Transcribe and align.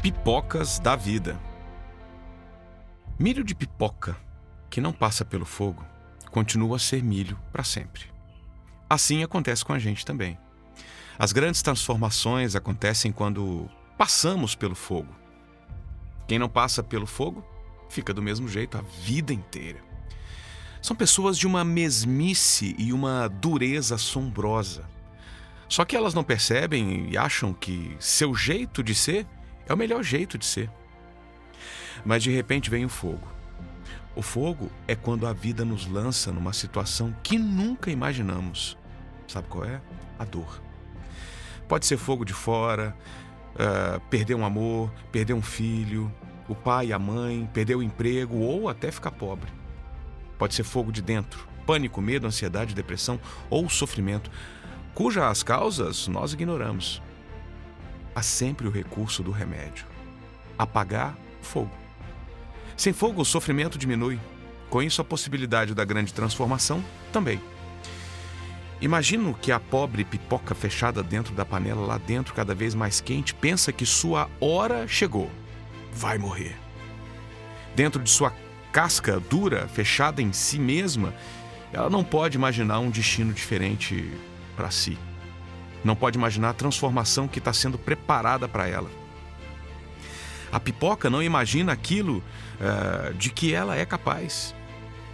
Pipocas 0.00 0.78
da 0.78 0.94
vida. 0.94 1.36
Milho 3.18 3.42
de 3.42 3.52
pipoca 3.52 4.16
que 4.70 4.80
não 4.80 4.92
passa 4.92 5.24
pelo 5.24 5.44
fogo 5.44 5.84
continua 6.30 6.76
a 6.76 6.78
ser 6.78 7.02
milho 7.02 7.36
para 7.50 7.64
sempre. 7.64 8.04
Assim 8.88 9.24
acontece 9.24 9.64
com 9.64 9.72
a 9.72 9.78
gente 9.78 10.06
também. 10.06 10.38
As 11.18 11.32
grandes 11.32 11.62
transformações 11.62 12.54
acontecem 12.54 13.10
quando 13.10 13.68
passamos 13.98 14.54
pelo 14.54 14.76
fogo. 14.76 15.12
Quem 16.28 16.38
não 16.38 16.48
passa 16.48 16.80
pelo 16.80 17.06
fogo 17.06 17.44
fica 17.90 18.14
do 18.14 18.22
mesmo 18.22 18.46
jeito 18.46 18.78
a 18.78 18.82
vida 19.02 19.32
inteira. 19.32 19.80
São 20.80 20.94
pessoas 20.94 21.36
de 21.36 21.44
uma 21.44 21.64
mesmice 21.64 22.76
e 22.78 22.92
uma 22.92 23.26
dureza 23.26 23.96
assombrosa. 23.96 24.88
Só 25.68 25.84
que 25.84 25.96
elas 25.96 26.14
não 26.14 26.22
percebem 26.22 27.10
e 27.10 27.18
acham 27.18 27.52
que 27.52 27.96
seu 27.98 28.32
jeito 28.32 28.80
de 28.80 28.94
ser 28.94 29.26
é 29.68 29.74
o 29.74 29.76
melhor 29.76 30.02
jeito 30.02 30.38
de 30.38 30.46
ser. 30.46 30.70
Mas 32.04 32.22
de 32.22 32.30
repente 32.30 32.70
vem 32.70 32.84
o 32.84 32.88
fogo. 32.88 33.28
O 34.16 34.22
fogo 34.22 34.70
é 34.86 34.96
quando 34.96 35.26
a 35.26 35.32
vida 35.32 35.64
nos 35.64 35.86
lança 35.86 36.32
numa 36.32 36.52
situação 36.52 37.14
que 37.22 37.38
nunca 37.38 37.90
imaginamos. 37.90 38.76
Sabe 39.28 39.46
qual 39.48 39.64
é? 39.64 39.80
A 40.18 40.24
dor. 40.24 40.60
Pode 41.68 41.86
ser 41.86 41.98
fogo 41.98 42.24
de 42.24 42.32
fora, 42.32 42.96
uh, 43.54 44.00
perder 44.08 44.34
um 44.34 44.44
amor, 44.44 44.90
perder 45.12 45.34
um 45.34 45.42
filho, 45.42 46.12
o 46.48 46.54
pai 46.54 46.92
a 46.92 46.98
mãe, 46.98 47.48
perder 47.52 47.76
o 47.76 47.82
emprego 47.82 48.38
ou 48.38 48.68
até 48.68 48.90
ficar 48.90 49.10
pobre. 49.10 49.52
Pode 50.38 50.54
ser 50.54 50.64
fogo 50.64 50.90
de 50.90 51.02
dentro, 51.02 51.46
pânico, 51.66 52.00
medo, 52.00 52.26
ansiedade, 52.26 52.74
depressão 52.74 53.20
ou 53.50 53.68
sofrimento, 53.68 54.30
cujas 54.94 55.42
causas 55.42 56.08
nós 56.08 56.32
ignoramos 56.32 57.02
há 58.18 58.22
sempre 58.22 58.66
o 58.66 58.70
recurso 58.70 59.22
do 59.22 59.30
remédio: 59.30 59.86
apagar 60.58 61.16
fogo. 61.40 61.70
Sem 62.76 62.92
fogo, 62.92 63.22
o 63.22 63.24
sofrimento 63.24 63.78
diminui. 63.78 64.18
Com 64.68 64.82
isso, 64.82 65.00
a 65.00 65.04
possibilidade 65.04 65.74
da 65.74 65.84
grande 65.84 66.12
transformação 66.12 66.84
também. 67.12 67.40
Imagino 68.80 69.34
que 69.34 69.50
a 69.50 69.58
pobre 69.58 70.04
pipoca 70.04 70.54
fechada 70.54 71.02
dentro 71.02 71.34
da 71.34 71.44
panela, 71.44 71.84
lá 71.84 71.98
dentro, 71.98 72.34
cada 72.34 72.54
vez 72.54 72.74
mais 72.74 73.00
quente, 73.00 73.34
pensa 73.34 73.72
que 73.72 73.86
sua 73.86 74.30
hora 74.40 74.86
chegou. 74.86 75.30
Vai 75.92 76.18
morrer. 76.18 76.56
Dentro 77.74 78.02
de 78.02 78.10
sua 78.10 78.32
casca 78.70 79.18
dura, 79.18 79.66
fechada 79.66 80.22
em 80.22 80.32
si 80.32 80.58
mesma, 80.58 81.12
ela 81.72 81.90
não 81.90 82.04
pode 82.04 82.36
imaginar 82.36 82.78
um 82.78 82.90
destino 82.90 83.32
diferente 83.32 84.12
para 84.54 84.70
si 84.70 84.96
não 85.84 85.94
pode 85.94 86.18
imaginar 86.18 86.50
a 86.50 86.54
transformação 86.54 87.28
que 87.28 87.38
está 87.38 87.52
sendo 87.52 87.78
preparada 87.78 88.48
para 88.48 88.66
ela. 88.66 88.90
A 90.50 90.58
pipoca 90.58 91.10
não 91.10 91.22
imagina 91.22 91.72
aquilo 91.72 92.22
uh, 92.58 93.14
de 93.14 93.30
que 93.30 93.52
ela 93.52 93.76
é 93.76 93.84
capaz. 93.84 94.54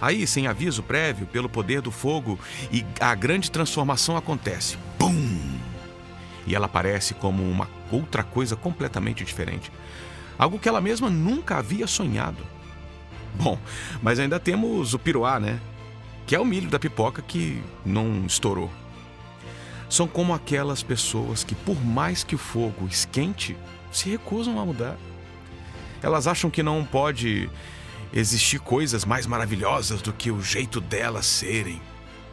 Aí, 0.00 0.26
sem 0.26 0.46
aviso 0.46 0.82
prévio, 0.82 1.26
pelo 1.26 1.48
poder 1.48 1.80
do 1.80 1.90
fogo, 1.90 2.38
e 2.70 2.84
a 3.00 3.14
grande 3.14 3.50
transformação 3.50 4.16
acontece. 4.16 4.78
Bum! 4.98 5.58
E 6.46 6.54
ela 6.54 6.66
aparece 6.66 7.14
como 7.14 7.42
uma 7.42 7.68
outra 7.90 8.22
coisa 8.22 8.54
completamente 8.54 9.24
diferente. 9.24 9.72
Algo 10.38 10.58
que 10.58 10.68
ela 10.68 10.80
mesma 10.80 11.10
nunca 11.10 11.56
havia 11.56 11.86
sonhado. 11.86 12.42
Bom, 13.34 13.58
mas 14.02 14.18
ainda 14.18 14.38
temos 14.38 14.94
o 14.94 14.98
piruá, 14.98 15.40
né? 15.40 15.60
Que 16.26 16.36
é 16.36 16.40
o 16.40 16.44
milho 16.44 16.68
da 16.68 16.78
pipoca 16.78 17.22
que 17.22 17.62
não 17.84 18.24
estourou 18.26 18.70
são 19.88 20.06
como 20.06 20.34
aquelas 20.34 20.82
pessoas 20.82 21.44
que, 21.44 21.54
por 21.54 21.82
mais 21.84 22.24
que 22.24 22.34
o 22.34 22.38
fogo 22.38 22.86
esquente, 22.86 23.56
se 23.90 24.10
recusam 24.10 24.60
a 24.60 24.66
mudar. 24.66 24.96
Elas 26.02 26.26
acham 26.26 26.50
que 26.50 26.62
não 26.62 26.84
pode 26.84 27.48
existir 28.12 28.58
coisas 28.58 29.04
mais 29.04 29.26
maravilhosas 29.26 30.02
do 30.02 30.12
que 30.12 30.30
o 30.30 30.42
jeito 30.42 30.80
delas 30.80 31.26
serem. 31.26 31.80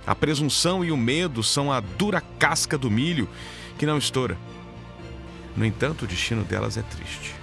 A 0.05 0.13
presunção 0.13 0.83
e 0.83 0.91
o 0.91 0.97
medo 0.97 1.43
são 1.43 1.71
a 1.71 1.79
dura 1.79 2.21
casca 2.37 2.77
do 2.77 2.91
milho 2.91 3.29
que 3.77 3.85
não 3.85 3.97
estoura. 3.97 4.37
No 5.55 5.65
entanto, 5.65 6.03
o 6.03 6.07
destino 6.07 6.43
delas 6.43 6.77
é 6.77 6.81
triste, 6.81 7.35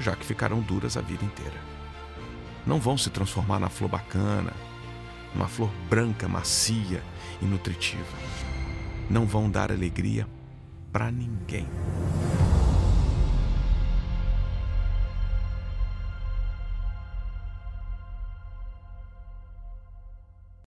já 0.00 0.16
que 0.16 0.24
ficarão 0.24 0.60
duras 0.60 0.96
a 0.96 1.00
vida 1.00 1.24
inteira. 1.24 1.60
Não 2.66 2.80
vão 2.80 2.96
se 2.96 3.10
transformar 3.10 3.60
na 3.60 3.68
flor 3.68 3.90
bacana, 3.90 4.52
numa 5.34 5.46
flor 5.46 5.70
branca, 5.88 6.26
macia 6.26 7.02
e 7.40 7.44
nutritiva 7.44 8.63
não 9.10 9.26
vão 9.26 9.50
dar 9.50 9.70
alegria 9.70 10.26
para 10.92 11.10
ninguém. 11.10 11.66